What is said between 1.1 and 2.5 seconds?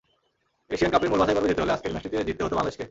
মূল বাছাইপর্বে যেতে হলে আজকের ম্যাচটিতে জিততে